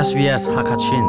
[0.00, 1.06] SBS Hakachin.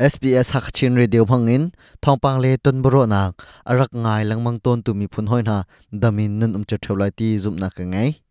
[0.00, 3.36] SBS Hakachin Radio Phangin thongpang le ton bro nak,
[3.68, 7.36] arak ngai langmang ton tu mi phun hoi na, damin nan um cha tholai ti
[7.36, 8.24] zum na ka ngai.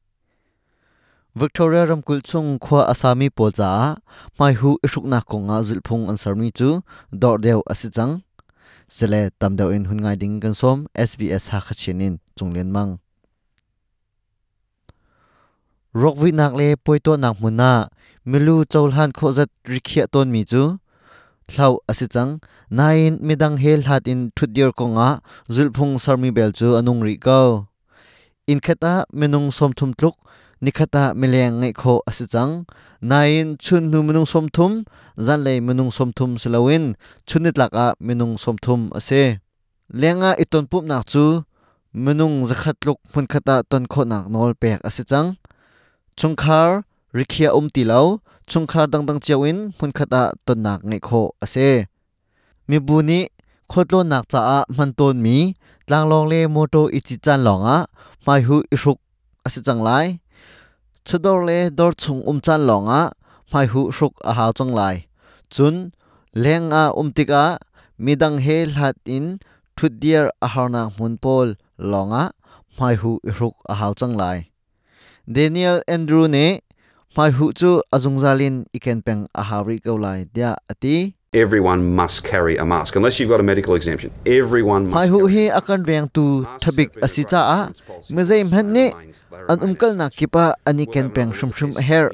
[1.38, 4.02] Victoria Ramkul chung khwa Asami polza
[4.40, 6.82] mai hu ishuk na konga zulphung answer mi chu,
[7.14, 8.24] dor deu asichang
[8.90, 12.98] sele tamdeu in hun ngai ding kan som SBS Hakachinin chunglen mang.
[16.02, 17.74] รกวินักเลป่วยตัวหนักมุนา
[18.28, 20.64] เมิลูโจลหันโคจัดริเคียตนมีจู
[21.48, 22.28] เท่าอสิจัง
[22.80, 25.10] นายนไม่ดังเฮลหัดอินทุดเดียร์กงะ
[25.54, 27.40] จุลพงศ์สามีเบลจูอนุงริกา
[28.50, 30.14] อินคตาเมนุงสมทุมทุก
[30.66, 32.50] นิคตาเมเลียงไงโคอสิจัง
[33.12, 34.72] นายนชุนหูเมนุงสมทุม
[35.26, 36.84] จันเลยเมนุงสมทุมสลาวิน
[37.28, 39.10] ชุนนิดลักอาเมนุงสมทุมอเซ
[39.98, 41.26] เลียงอะอิตนปุบนักจู
[42.04, 45.26] เมนุงจะขัดลุกมันคตาตนโคนักนอลเปกอสิจัง
[46.20, 46.70] chungkhar
[47.18, 48.02] rikhia um ti lo
[48.50, 51.70] chungkhar dang dang chiawin mun khata ton nak ngai kho ase
[52.68, 53.20] mi buni
[53.72, 55.38] khotlo nak cha a man ton mi
[55.88, 57.78] tlang long le moto ichi chan longa
[58.26, 58.98] mai hu isuk
[59.48, 60.06] ase chang lai
[61.08, 63.02] chudor le dor chung um chan longa
[63.52, 64.96] mai hu suk a ha chang lai
[65.54, 65.76] chun
[66.44, 67.44] leng a um tika
[68.06, 69.26] midang he hlat in
[69.78, 71.48] thudier a harna mun pol
[71.92, 72.24] longa
[72.80, 74.38] mai hu isuk a ha chang lai
[75.28, 76.62] Daniel Andrew ne
[77.18, 82.56] mai hu chu azungzalin iken peng a hawi ko lai dia ati Everyone must carry
[82.56, 84.08] a mask unless you've got a medical exemption.
[84.24, 84.96] Everyone must.
[84.96, 87.60] mai hu hi akan veng tu thabik asicha a
[88.08, 88.86] mezai mhan ne
[89.52, 92.08] an umkal na kipa ani ken peng shum shum her.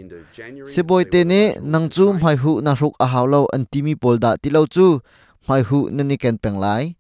[0.74, 4.66] siboi te ne nang chu mai hu na ruk a hawlo an timi polda tilo
[4.66, 4.88] chu
[5.48, 6.98] mai hu nani ken peng lai.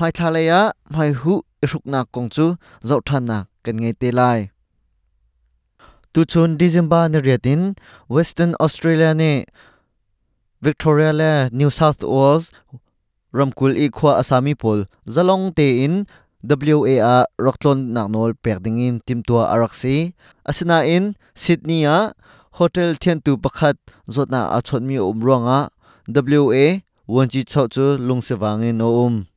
[0.00, 2.56] Mai thalaya mai hu isuk na kong chu
[2.88, 4.48] zau than na kan ngai te lai
[6.12, 7.78] tu chun December ni riatin
[8.10, 9.46] Western Australia ne
[10.62, 12.50] Victoria le New South Wales
[13.32, 16.06] ramkul i khwa asami pol zalong te in
[16.42, 22.10] WA a roklon naknol pekdingin timtua araksi asina in Sydney a
[22.58, 23.78] hotel thian tu pakhat
[24.10, 25.70] zotna um a chotmi umronga
[26.10, 29.30] WA wonchi chau chu lungsewangin no um.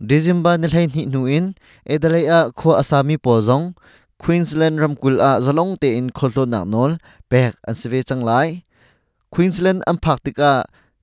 [0.00, 1.52] December ni hlai ni nu in
[1.84, 3.76] edalai a khwa asami pozong
[4.18, 6.92] Queensland ramkul a zalong te in kholto naknol
[7.30, 8.48] pek an sive changlai
[9.34, 10.52] Queensland an phak tika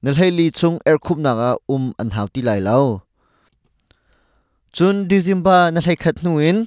[0.03, 2.85] nilhai li chung er khup naka um an hauti lai lao
[4.75, 6.57] chun December na hlai khat nuin,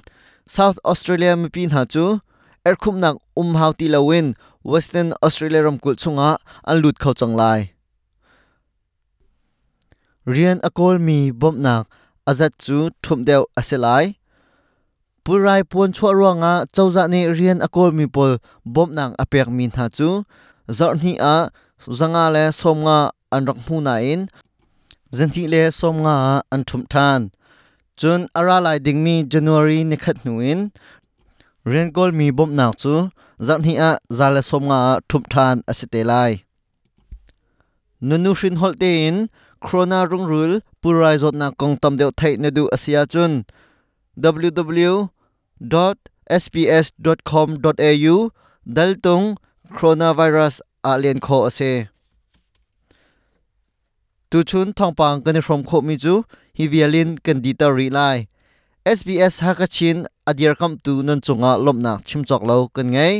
[0.55, 2.05] South Australia mi pin ha chu
[2.67, 4.27] er khup nak um hauti lawin
[4.63, 6.29] Western Australia ramkul chunga
[6.69, 7.59] an lut khau changlai
[10.33, 11.87] rian akol mi bom nak
[12.29, 14.16] azat chu thum deu aselai
[15.29, 18.31] ปุรายปวนชั่วรวงอ่ะเจ้าจะนี่เรียนอโกรมีปล
[18.75, 20.09] บบนางอเปียกมีนาจู
[20.77, 21.35] จอดนี่อ่ะ
[21.99, 22.99] สังอาเลสมงา
[23.31, 24.19] อันรักผู้นายน
[25.13, 26.15] เจนทีเลสมงา
[26.51, 27.19] อันทุมทาน
[27.99, 30.59] จนอาราลายดิงมีเจนวรีนิคัดนุิน
[31.67, 32.93] เรียนกลมีบมนักจู
[33.47, 36.31] จอดนี่อ่ะจาเลสมงาทุมทานอสิเตลาย
[38.07, 39.13] นูนูชินฮอลเตน
[39.63, 40.51] โครนารุงรุล
[40.81, 43.33] ปุรายจดนักกงตำเดียวไทยนดูอาเซียจน
[44.23, 44.93] www
[45.61, 48.29] www.sbs.com.au
[48.65, 49.35] daltung
[49.75, 51.87] coronavirus a lian kho ase
[54.29, 56.13] tu chun thongpang kan from kho mi chu
[56.57, 58.17] hi vialin kan di ta ri lai
[58.97, 59.97] SBS Hakachin
[60.29, 63.15] adir kam tu non chunga lomna chimchok lo kan ngai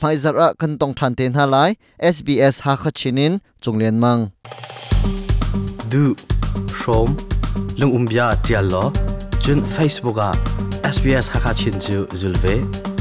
[0.00, 1.70] mai zara kan tong than ten ha lai
[2.14, 3.32] SBS Hakachinin
[3.62, 4.22] chunglen mang
[5.90, 6.04] du
[6.78, 7.08] shom
[7.78, 8.84] lung umbia tialo
[9.42, 10.30] chun Facebook a
[10.90, 12.95] SBS Hakachin chu zulve